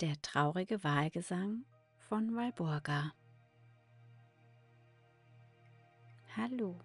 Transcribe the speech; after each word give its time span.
Der 0.00 0.16
traurige 0.22 0.82
Wahlgesang 0.82 1.66
von 2.08 2.34
Walburga. 2.34 3.12
Hallo, 6.34 6.80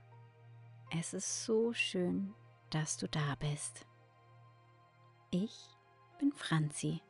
es 0.91 1.13
ist 1.13 1.45
so 1.45 1.71
schön, 1.71 2.33
dass 2.71 2.97
du 2.97 3.07
da 3.07 3.35
bist. 3.35 3.87
Ich 5.31 5.69
bin 6.19 6.33
Franzi 6.33 7.01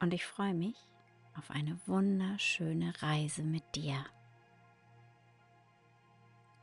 und 0.00 0.12
ich 0.12 0.26
freue 0.26 0.52
mich 0.52 0.76
auf 1.38 1.50
eine 1.50 1.80
wunderschöne 1.86 2.92
Reise 3.00 3.44
mit 3.44 3.64
dir. 3.74 4.04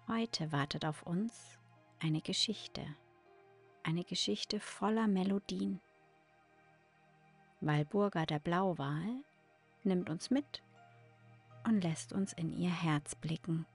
Heute 0.07 0.51
wartet 0.51 0.85
auf 0.85 1.01
uns 1.01 1.57
eine 1.97 2.21
Geschichte, 2.21 2.85
eine 3.81 4.03
Geschichte 4.03 4.59
voller 4.59 5.07
Melodien 5.07 5.81
Walburga 7.61 8.25
der 8.25 8.39
Blauwal 8.39 9.23
nimmt 9.83 10.09
uns 10.09 10.29
mit 10.29 10.61
und 11.65 11.81
lässt 11.81 12.13
uns 12.13 12.31
in 12.33 12.53
ihr 12.53 12.71
Herz 12.71 13.15
blicken. 13.15 13.65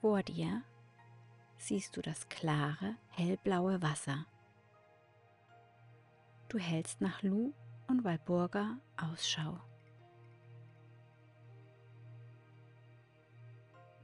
Vor 0.00 0.22
dir 0.22 0.62
siehst 1.58 1.96
du 1.96 2.02
das 2.02 2.28
klare, 2.28 2.96
hellblaue 3.10 3.82
Wasser. 3.82 4.26
Du 6.48 6.58
hältst 6.58 7.00
nach 7.00 7.22
Lu 7.22 7.52
und 7.88 8.04
Walburga 8.04 8.78
Ausschau. 8.96 9.60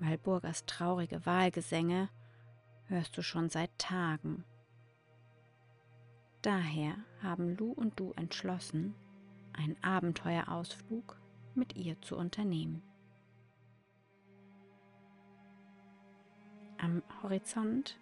Walburgas 0.00 0.64
traurige 0.66 1.24
Wahlgesänge 1.26 2.08
hörst 2.86 3.16
du 3.16 3.22
schon 3.22 3.50
seit 3.50 3.76
Tagen. 3.78 4.44
Daher 6.42 6.94
haben 7.22 7.56
Lu 7.56 7.72
und 7.72 7.98
du 7.98 8.12
entschlossen, 8.12 8.94
einen 9.52 9.76
Abenteuerausflug 9.82 11.20
mit 11.54 11.76
ihr 11.76 12.00
zu 12.00 12.16
unternehmen. 12.16 12.82
Am 16.78 17.02
Horizont 17.22 17.98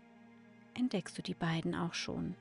entdeckst 0.75 1.17
du 1.17 1.23
die 1.23 1.35
beiden 1.35 1.75
auch 1.75 1.95
schon. 1.95 2.35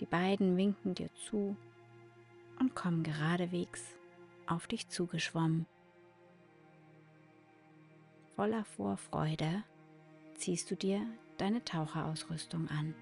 Die 0.00 0.06
beiden 0.06 0.56
winken 0.56 0.94
dir 0.94 1.10
zu 1.14 1.54
und 2.58 2.74
kommen 2.74 3.02
geradewegs 3.02 3.94
auf 4.46 4.66
dich 4.66 4.88
zugeschwommen. 4.88 5.66
Voller 8.40 8.64
Vorfreude 8.64 9.64
ziehst 10.32 10.70
du 10.70 10.74
dir 10.74 11.06
deine 11.36 11.62
Taucherausrüstung 11.62 12.68
an. 12.68 12.94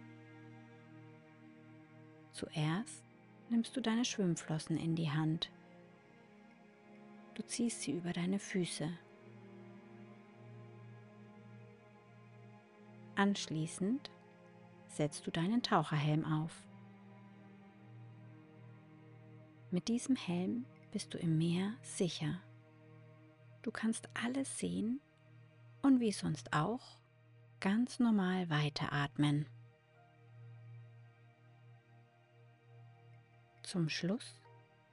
Zuerst 2.32 3.04
nimmst 3.48 3.76
du 3.76 3.80
deine 3.80 4.04
Schwimmflossen 4.04 4.76
in 4.76 4.96
die 4.96 5.12
Hand. 5.12 5.52
Du 7.36 7.44
ziehst 7.46 7.82
sie 7.82 7.92
über 7.92 8.12
deine 8.12 8.40
Füße. 8.40 8.90
Anschließend 13.14 14.10
setzt 14.88 15.24
du 15.24 15.30
deinen 15.30 15.62
Taucherhelm 15.62 16.24
auf. 16.24 16.66
Mit 19.70 19.86
diesem 19.86 20.16
Helm 20.16 20.66
bist 20.90 21.14
du 21.14 21.18
im 21.18 21.38
Meer 21.38 21.74
sicher. 21.82 22.40
Du 23.62 23.70
kannst 23.70 24.08
alles 24.14 24.58
sehen, 24.58 25.00
und 25.82 26.00
wie 26.00 26.12
sonst 26.12 26.52
auch 26.52 26.98
ganz 27.60 27.98
normal 27.98 28.48
weiteratmen. 28.50 29.46
Zum 33.62 33.88
Schluss 33.88 34.40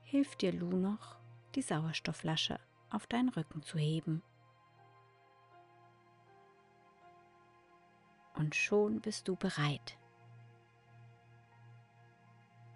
hilft 0.02 0.42
dir 0.42 0.52
Lu 0.52 0.70
noch, 0.70 1.18
die 1.56 1.62
Sauerstoffflasche 1.62 2.60
auf 2.90 3.08
deinen 3.08 3.30
Rücken 3.30 3.62
zu 3.62 3.78
heben. 3.78 4.22
Und 8.36 8.54
schon 8.54 9.00
bist 9.00 9.28
du 9.28 9.36
bereit. 9.36 9.98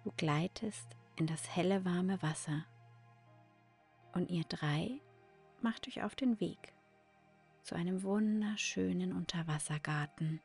Du 0.04 0.12
gleitest 0.16 0.96
in 1.16 1.26
das 1.26 1.54
helle 1.54 1.84
warme 1.84 2.22
Wasser 2.22 2.64
und 4.14 4.30
ihr 4.30 4.44
drei 4.44 5.00
macht 5.60 5.86
euch 5.86 6.02
auf 6.02 6.14
den 6.14 6.40
Weg 6.40 6.72
zu 7.62 7.74
einem 7.74 8.02
wunderschönen 8.02 9.12
Unterwassergarten. 9.12 10.40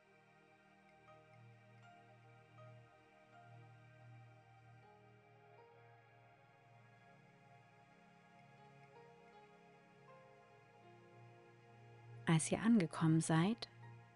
Als 12.26 12.50
ihr 12.50 12.60
angekommen 12.60 13.20
seid, 13.20 13.68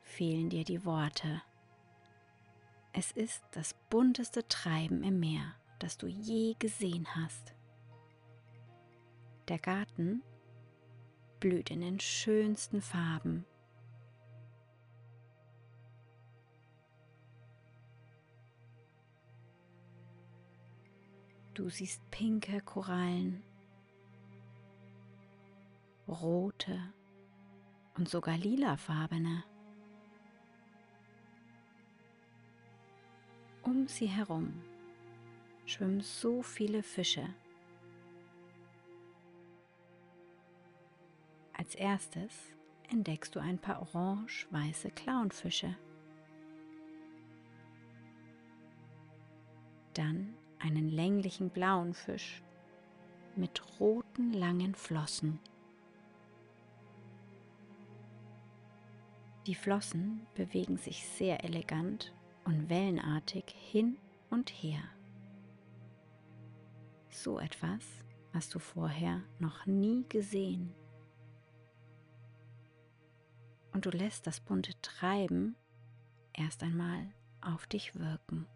fehlen 0.03 0.51
dir 0.51 0.65
die 0.65 0.85
Worte. 0.85 1.43
Es 2.93 3.13
ist 3.13 3.43
das 3.53 3.75
bunteste 3.89 4.47
Treiben 4.49 5.05
im 5.05 5.21
Meer, 5.21 5.55
das 5.79 5.97
du 5.97 6.09
je 6.09 6.55
gesehen 6.59 7.07
hast. 7.15 7.55
Der 9.49 9.59
Garten 9.59 10.23
blüht 11.41 11.71
in 11.71 11.81
den 11.81 11.99
schönsten 11.99 12.83
Farben. 12.83 13.45
Du 21.55 21.69
siehst 21.69 22.01
pinke 22.11 22.61
Korallen, 22.61 23.43
rote 26.07 26.81
und 27.97 28.09
sogar 28.09 28.37
lilafarbene. 28.37 29.45
Um 33.63 33.89
sie 33.89 34.07
herum 34.07 34.63
schwimmen 35.67 36.01
so 36.01 36.43
viele 36.43 36.83
Fische. 36.83 37.29
Als 41.71 41.79
erstes 41.79 42.33
entdeckst 42.91 43.37
du 43.37 43.39
ein 43.39 43.57
paar 43.57 43.81
orange-weiße 43.81 44.91
Clownfische. 44.91 45.77
Dann 49.95 50.35
einen 50.59 50.89
länglichen 50.89 51.49
blauen 51.49 51.95
Fisch 51.95 52.43
mit 53.37 53.63
roten 53.79 54.33
langen 54.33 54.75
Flossen. 54.75 55.39
Die 59.47 59.55
Flossen 59.55 60.27
bewegen 60.35 60.77
sich 60.77 61.07
sehr 61.07 61.45
elegant 61.45 62.13
und 62.47 62.69
wellenartig 62.69 63.45
hin 63.47 63.97
und 64.29 64.51
her. 64.51 64.83
So 67.11 67.39
etwas 67.39 67.87
hast 68.35 68.57
du 68.57 68.59
vorher 68.59 69.23
noch 69.39 69.67
nie 69.67 70.05
gesehen 70.09 70.75
und 73.73 73.87
du 73.87 73.91
lässt 73.91 74.27
das 74.27 74.41
bunte 74.41 74.73
Treiben 74.83 75.57
erst 76.33 76.63
einmal 76.63 77.07
auf 77.41 77.67
dich 77.67 77.95
wirken. 77.99 78.47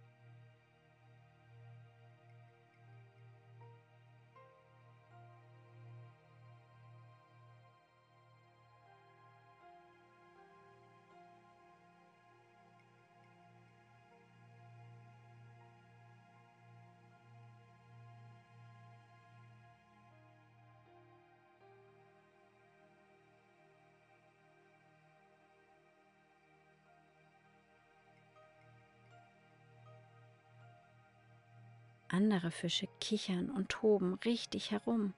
Andere 32.15 32.53
Fische 32.53 32.87
kichern 33.01 33.51
und 33.51 33.71
toben 33.71 34.15
richtig 34.25 34.71
herum. 34.71 35.15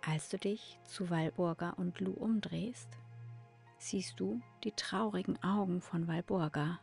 Als 0.00 0.28
du 0.28 0.38
dich 0.38 0.78
zu 0.84 1.10
Walburga 1.10 1.70
und 1.70 1.98
Lu 1.98 2.12
umdrehst, 2.12 2.88
siehst 3.78 4.20
du 4.20 4.40
die 4.62 4.70
traurigen 4.70 5.42
Augen 5.42 5.80
von 5.80 6.06
Walburga. 6.06 6.78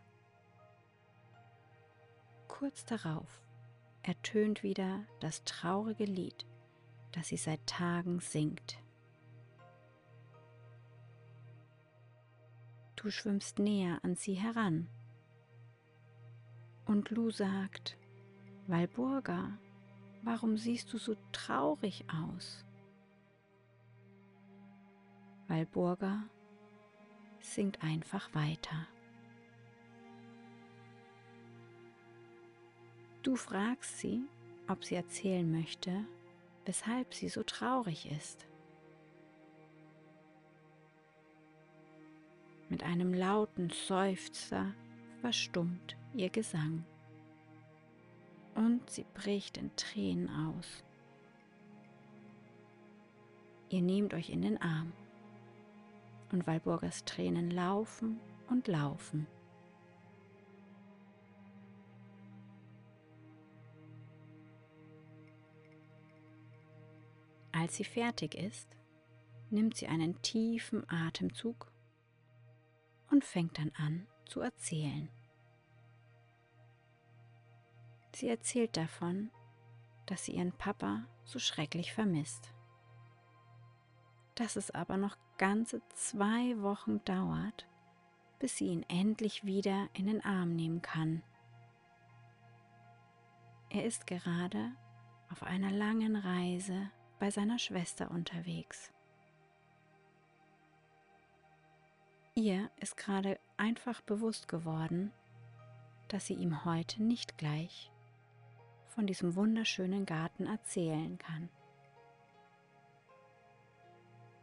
Kurz 2.50 2.84
darauf 2.84 3.42
ertönt 4.04 4.63
wieder 4.63 5.06
das 5.22 5.45
traurige 5.45 6.04
Lied, 6.04 6.45
das 7.13 7.30
sie 7.30 7.38
seit 7.38 7.66
Tagen 7.68 8.19
singt. 8.19 8.80
Du 12.98 13.10
schwimmst 13.10 13.60
näher 13.60 14.00
an 14.04 14.18
sie 14.18 14.34
heran. 14.34 14.89
Und 16.88 17.10
Lu 17.12 17.30
sagt, 17.31 17.98
Walburga, 18.68 19.57
warum 20.24 20.57
siehst 20.57 20.92
du 20.94 20.98
so 20.98 21.16
traurig 21.34 22.06
aus? 22.10 22.66
Walburga 25.48 26.24
singt 27.42 27.84
einfach 27.84 28.34
weiter. 28.34 28.88
Du 33.22 33.36
fragst 33.36 34.00
sie, 34.00 34.22
ob 34.69 34.86
sie 34.86 34.95
erzählen 34.95 35.50
möchte, 35.51 36.06
weshalb 36.66 37.13
sie 37.13 37.28
so 37.28 37.44
traurig 37.44 38.10
ist. 38.10 38.48
Mit 42.69 42.84
einem 42.84 43.13
lauten 43.13 43.69
Seufzer 43.69 44.74
verstummt 45.21 45.97
ihr 46.13 46.29
Gesang 46.29 46.83
und 48.55 48.89
sie 48.89 49.05
bricht 49.13 49.57
in 49.57 49.75
Tränen 49.75 50.29
aus. 50.29 50.83
Ihr 53.69 53.81
nehmt 53.81 54.13
euch 54.13 54.29
in 54.29 54.41
den 54.41 54.59
Arm 54.61 54.93
und 56.31 56.47
Walburgas 56.47 57.05
Tränen 57.05 57.51
laufen 57.51 58.19
und 58.49 58.67
laufen. 58.67 59.27
Als 67.51 67.75
sie 67.75 67.83
fertig 67.83 68.35
ist, 68.35 68.67
nimmt 69.49 69.75
sie 69.75 69.87
einen 69.87 70.21
tiefen 70.21 70.87
Atemzug 70.89 71.71
und 73.09 73.23
fängt 73.23 73.57
dann 73.57 73.71
an 73.77 74.07
zu 74.27 74.41
erzählen. 74.41 75.09
Sie 78.13 78.29
erzählt 78.29 78.77
davon, 78.77 79.29
dass 80.07 80.25
sie 80.25 80.33
ihren 80.33 80.51
Papa 80.51 81.06
so 81.24 81.39
schrecklich 81.39 81.94
vermisst. 81.94 82.51
Dass 84.35 84.56
es 84.56 84.71
aber 84.71 84.97
noch 84.97 85.18
ganze 85.38 85.81
zwei 85.89 86.59
Wochen 86.62 87.03
dauert, 87.06 87.68
bis 88.39 88.57
sie 88.57 88.68
ihn 88.68 88.83
endlich 88.88 89.45
wieder 89.45 89.89
in 89.94 90.07
den 90.07 90.24
Arm 90.24 90.56
nehmen 90.56 90.81
kann. 90.81 91.24
Er 93.69 93.85
ist 93.85 94.07
gerade 94.07 94.71
auf 95.29 95.44
einer 95.44 95.71
langen 95.71 96.15
Reise 96.15 96.89
bei 97.19 97.29
seiner 97.29 97.59
Schwester 97.59 98.09
unterwegs. 98.12 98.91
Ihr 102.38 102.69
ist 102.80 102.98
gerade 102.98 103.39
einfach 103.57 104.01
bewusst 104.01 104.48
geworden, 104.48 105.12
dass 106.07 106.28
sie 106.28 106.36
ihm 106.36 106.66
heute 106.66 107.01
nicht 107.01 107.39
gleich 107.39 107.92
von 108.86 109.07
diesem 109.07 109.36
wunderschönen 109.36 110.06
Garten 110.06 110.45
erzählen 110.45 111.18
kann. 111.18 111.50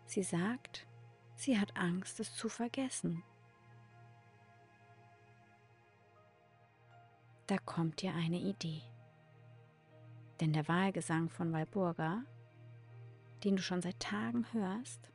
Sie 0.06 0.25
sagt, 0.25 0.88
sie 1.37 1.56
hat 1.56 1.76
Angst, 1.76 2.19
es 2.19 2.35
zu 2.35 2.49
vergessen. 2.49 3.23
Da 7.46 7.58
kommt 7.58 8.02
ihr 8.02 8.12
eine 8.12 8.41
Idee. 8.41 8.82
Denn 10.41 10.52
der 10.52 10.67
Wahlgesang 10.67 11.31
von 11.31 11.52
Walburga 11.52 12.25
den 13.44 13.56
du 13.56 13.62
schon 13.62 13.82
seit 13.82 14.00
Tagen 14.00 14.46
hörst, 14.52 15.11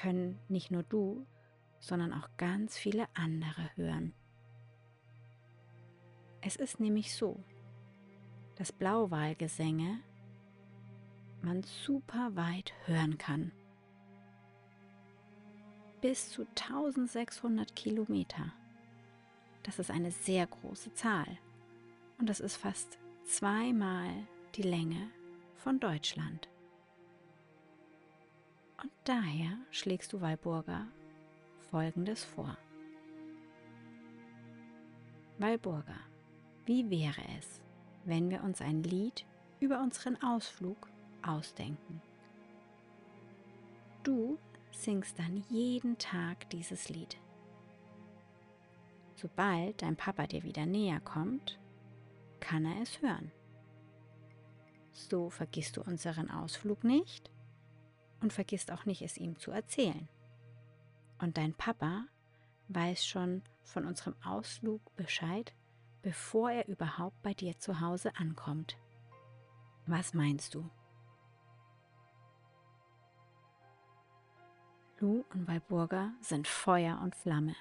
können 0.00 0.38
nicht 0.48 0.70
nur 0.70 0.82
du, 0.82 1.26
sondern 1.78 2.12
auch 2.12 2.28
ganz 2.36 2.78
viele 2.78 3.06
andere 3.14 3.70
hören. 3.76 4.14
Es 6.40 6.56
ist 6.56 6.80
nämlich 6.80 7.14
so, 7.14 7.42
dass 8.56 8.72
Blauwalgesänge 8.72 10.00
man 11.42 11.62
super 11.62 12.34
weit 12.34 12.72
hören 12.86 13.18
kann. 13.18 13.52
Bis 16.00 16.30
zu 16.30 16.46
1600 16.46 17.76
Kilometer. 17.76 18.52
Das 19.62 19.78
ist 19.78 19.90
eine 19.90 20.10
sehr 20.10 20.46
große 20.46 20.94
Zahl 20.94 21.38
und 22.18 22.28
das 22.28 22.40
ist 22.40 22.56
fast 22.56 22.98
zweimal 23.24 24.08
die 24.54 24.62
Länge 24.62 25.10
von 25.56 25.78
Deutschland. 25.78 26.48
Und 28.82 28.90
daher 29.04 29.58
schlägst 29.70 30.12
du 30.12 30.20
Walburga 30.20 30.86
Folgendes 31.70 32.24
vor. 32.24 32.56
Walburga, 35.38 35.96
wie 36.64 36.88
wäre 36.90 37.22
es, 37.38 37.60
wenn 38.04 38.30
wir 38.30 38.42
uns 38.42 38.60
ein 38.60 38.82
Lied 38.82 39.26
über 39.60 39.80
unseren 39.80 40.20
Ausflug 40.22 40.88
ausdenken? 41.22 42.00
Du 44.02 44.38
singst 44.72 45.18
dann 45.18 45.44
jeden 45.50 45.98
Tag 45.98 46.48
dieses 46.50 46.88
Lied. 46.88 47.18
Sobald 49.14 49.82
dein 49.82 49.96
Papa 49.96 50.26
dir 50.26 50.42
wieder 50.42 50.64
näher 50.64 51.00
kommt, 51.00 51.58
kann 52.40 52.64
er 52.64 52.80
es 52.80 53.02
hören. 53.02 53.30
So 54.92 55.28
vergisst 55.28 55.76
du 55.76 55.82
unseren 55.82 56.30
Ausflug 56.30 56.84
nicht 56.84 57.30
und 58.20 58.32
vergisst 58.32 58.70
auch 58.70 58.84
nicht, 58.84 59.02
es 59.02 59.16
ihm 59.16 59.38
zu 59.38 59.50
erzählen. 59.50 60.08
Und 61.18 61.36
dein 61.36 61.54
Papa 61.54 62.04
weiß 62.68 63.06
schon 63.06 63.42
von 63.62 63.84
unserem 63.84 64.14
Ausflug 64.24 64.80
Bescheid, 64.96 65.52
bevor 66.02 66.50
er 66.50 66.68
überhaupt 66.68 67.20
bei 67.22 67.34
dir 67.34 67.58
zu 67.58 67.80
Hause 67.80 68.16
ankommt. 68.16 68.78
Was 69.86 70.14
meinst 70.14 70.54
du? 70.54 70.70
Lu 74.98 75.24
und 75.32 75.48
Walburga 75.48 76.12
sind 76.20 76.46
Feuer 76.46 77.00
und 77.02 77.16
Flamme. 77.16 77.56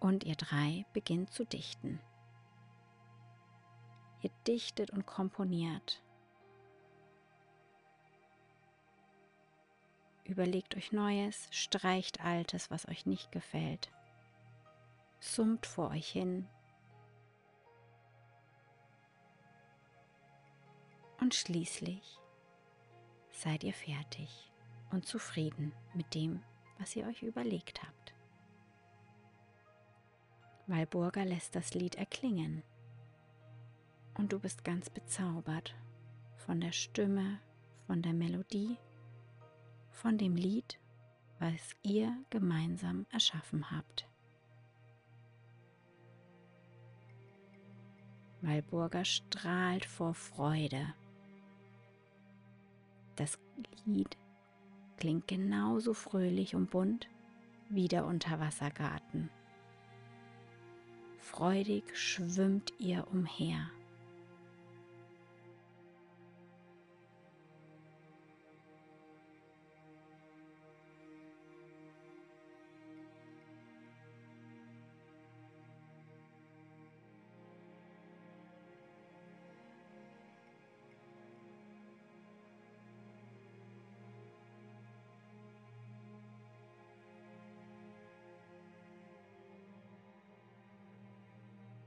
Und 0.00 0.24
ihr 0.24 0.36
drei 0.36 0.84
beginnt 0.92 1.30
zu 1.30 1.44
dichten. 1.44 2.00
Ihr 4.22 4.30
dichtet 4.46 4.90
und 4.90 5.06
komponiert 5.06 6.03
Überlegt 10.24 10.74
euch 10.76 10.90
Neues, 10.90 11.48
streicht 11.50 12.24
Altes, 12.24 12.70
was 12.70 12.88
euch 12.88 13.04
nicht 13.04 13.30
gefällt. 13.30 13.90
Summt 15.20 15.66
vor 15.66 15.90
euch 15.90 16.08
hin. 16.08 16.48
Und 21.20 21.34
schließlich 21.34 22.18
seid 23.30 23.64
ihr 23.64 23.74
fertig 23.74 24.50
und 24.90 25.06
zufrieden 25.06 25.72
mit 25.92 26.14
dem, 26.14 26.42
was 26.78 26.96
ihr 26.96 27.06
euch 27.06 27.22
überlegt 27.22 27.82
habt. 27.82 28.14
Walburga 30.66 31.22
lässt 31.22 31.54
das 31.54 31.74
Lied 31.74 31.96
erklingen 31.96 32.62
und 34.14 34.32
du 34.32 34.38
bist 34.38 34.64
ganz 34.64 34.88
bezaubert 34.88 35.74
von 36.36 36.60
der 36.60 36.72
Stimme, 36.72 37.38
von 37.86 38.00
der 38.00 38.14
Melodie 38.14 38.78
von 39.94 40.18
dem 40.18 40.36
Lied, 40.36 40.78
was 41.38 41.74
ihr 41.82 42.14
gemeinsam 42.30 43.06
erschaffen 43.10 43.70
habt. 43.70 44.08
Walburga 48.42 49.04
strahlt 49.04 49.86
vor 49.86 50.12
Freude. 50.12 50.94
Das 53.16 53.38
Lied 53.86 54.18
klingt 54.98 55.28
genauso 55.28 55.94
fröhlich 55.94 56.54
und 56.54 56.70
bunt 56.70 57.08
wie 57.70 57.88
der 57.88 58.04
Unterwassergarten. 58.04 59.30
Freudig 61.18 61.96
schwimmt 61.96 62.74
ihr 62.78 63.06
umher. 63.10 63.70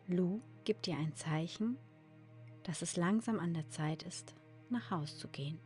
Lu 0.07 0.41
gibt 0.63 0.85
dir 0.85 0.95
ein 0.95 1.13
Zeichen, 1.15 1.77
dass 2.63 2.81
es 2.81 2.95
langsam 2.95 3.39
an 3.39 3.53
der 3.53 3.69
Zeit 3.69 4.03
ist, 4.03 4.35
nach 4.69 4.89
Haus 4.89 5.17
zu 5.17 5.27
gehen. 5.27 5.59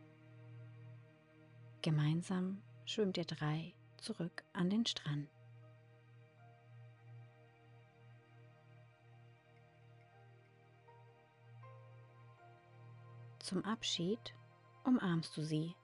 Gemeinsam 1.83 2.59
schwimmt 2.85 3.17
ihr 3.17 3.25
drei 3.25 3.75
zurück 3.97 4.43
an 4.53 4.71
den 4.71 4.85
Strand. 4.87 5.29
Zum 13.37 13.63
Abschied 13.63 14.33
umarmst 14.83 15.37
du 15.37 15.43
sie 15.43 15.75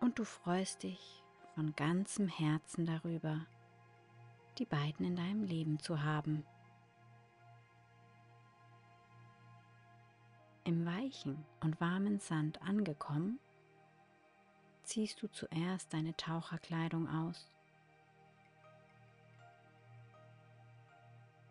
und 0.00 0.18
du 0.18 0.24
freust 0.24 0.84
dich 0.84 1.24
von 1.56 1.74
ganzem 1.74 2.28
Herzen 2.28 2.86
darüber, 2.86 3.46
die 4.58 4.66
beiden 4.66 5.06
in 5.06 5.16
deinem 5.16 5.42
Leben 5.42 5.80
zu 5.80 6.02
haben. 6.02 6.44
Im 10.72 10.86
weichen 10.86 11.44
und 11.60 11.78
warmen 11.82 12.18
Sand 12.18 12.62
angekommen, 12.62 13.38
ziehst 14.84 15.20
du 15.20 15.26
zuerst 15.30 15.92
deine 15.92 16.16
Taucherkleidung 16.16 17.06
aus. 17.10 17.52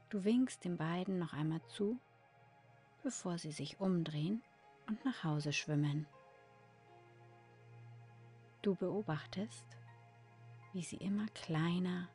Du 0.10 0.24
winkst 0.24 0.66
den 0.66 0.76
beiden 0.76 1.20
noch 1.20 1.34
einmal 1.34 1.62
zu, 1.68 2.00
bevor 3.04 3.38
sie 3.38 3.52
sich 3.52 3.80
umdrehen 3.80 4.42
und 4.88 5.06
nach 5.06 5.24
Hause 5.24 5.54
schwimmen. 5.54 6.08
Du 8.64 8.74
beobachtest, 8.74 9.68
wie 10.74 10.82
sie 10.82 10.98
immer 10.98 11.28
kleiner 11.36 12.10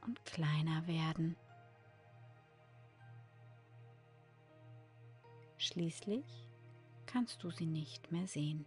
und 0.00 0.24
kleiner 0.24 0.86
werden. 0.86 1.36
Schließlich 5.62 6.24
kannst 7.06 7.44
du 7.44 7.52
sie 7.52 7.66
nicht 7.66 8.10
mehr 8.10 8.26
sehen. 8.26 8.66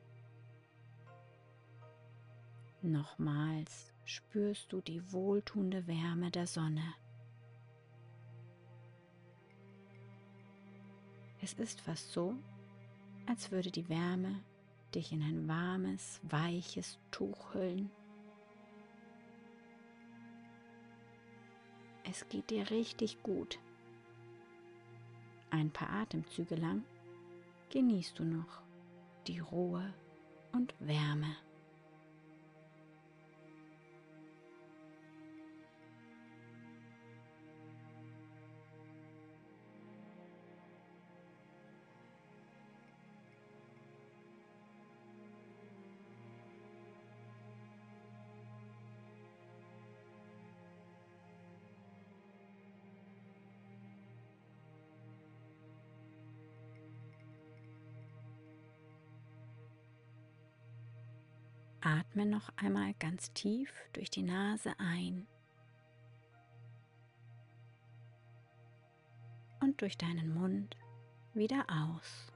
Nochmals 2.82 3.92
spürst 4.06 4.72
du 4.72 4.80
die 4.80 5.12
wohltuende 5.12 5.88
Wärme 5.88 6.32
der 6.32 6.48
Sonne. 6.48 6.94
Es 11.42 11.52
ist 11.56 11.82
fast 11.82 12.14
so, 12.14 12.34
als 13.25 13.52
würde 13.52 13.72
die 13.72 13.90
Wärme 13.90 14.42
dich 14.94 15.12
in 15.12 15.22
ein 15.22 15.50
warmes, 15.50 16.22
weiches 16.24 16.98
Tuch 17.12 17.54
hüllen. 17.54 17.92
Es 22.06 22.25
geht 22.30 22.50
dir 22.52 22.70
richtig 22.72 23.22
gut. 23.22 23.60
Ein 25.50 25.72
paar 25.72 25.90
Atemzüge 25.90 26.56
lang 26.56 26.84
genießt 27.70 28.20
du 28.20 28.24
noch 28.24 28.62
die 29.28 29.40
Ruhe 29.40 29.94
und 30.52 30.74
Wärme. 30.80 31.36
Atme 61.86 62.25
noch 62.25 62.50
einmal 62.58 62.96
ganz 62.96 63.32
tief 63.34 63.72
durch 63.94 64.10
die 64.10 64.24
Nase 64.24 64.74
ein 64.80 65.27
und 69.60 69.80
durch 69.82 69.96
deinen 69.96 70.34
Mund 70.34 70.75
wieder 71.36 71.63
aus. 71.70 72.34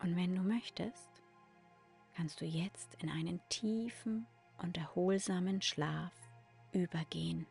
Und 0.00 0.14
wenn 0.14 0.36
du 0.36 0.42
möchtest, 0.42 1.10
kannst 2.14 2.40
du 2.40 2.44
jetzt 2.44 2.94
in 3.02 3.10
einen 3.10 3.40
tiefen 3.48 4.24
und 4.58 4.78
erholsamen 4.78 5.62
Schlaf 5.62 6.12
übergehen. 6.70 7.48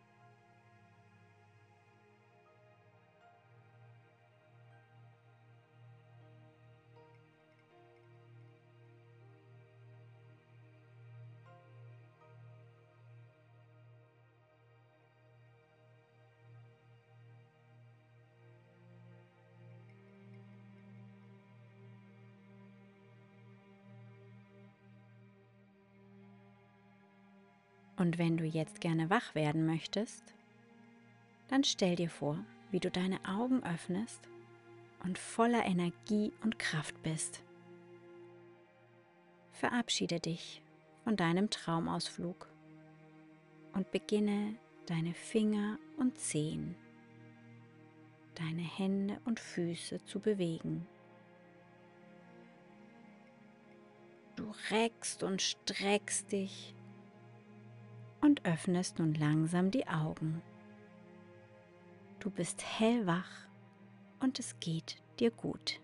Und 27.98 28.18
wenn 28.18 28.38
du 28.38 28.46
jetzt 28.46 28.80
gerne 28.80 29.10
wach 29.10 29.36
werden 29.36 29.66
möchtest, 29.66 30.24
dann 31.48 31.64
stell 31.64 31.96
dir 31.96 32.10
vor, 32.10 32.38
wie 32.72 32.80
du 32.80 32.92
deine 32.92 33.20
Augen 33.26 33.64
öffnest 33.64 34.22
und 35.04 35.18
voller 35.18 35.66
Energie 35.66 36.32
und 36.44 36.60
Kraft 36.60 37.02
bist. 37.04 37.44
Verabschiede 39.52 40.20
dich 40.20 40.62
von 41.04 41.16
deinem 41.16 41.50
Traumausflug 41.50 42.48
und 43.74 43.92
beginne 43.92 44.56
deine 44.86 45.14
Finger 45.14 45.80
und 45.98 46.18
Zehen, 46.18 46.76
deine 48.36 48.62
Hände 48.62 49.20
und 49.26 49.40
Füße 49.40 50.04
zu 50.06 50.20
bewegen. 50.20 50.86
Du 54.36 54.54
reckst 54.70 55.24
und 55.24 55.42
streckst 55.42 56.32
dich 56.32 56.76
und 58.22 58.46
öffnest 58.46 59.00
nun 59.00 59.14
langsam 59.14 59.72
die 59.72 59.88
Augen. 59.88 60.42
Du 62.20 62.30
bist 62.30 62.64
hellwach 62.64 63.48
und 64.20 64.40
es 64.40 64.60
geht 64.60 64.98
dir 65.20 65.32
gut. 65.32 65.80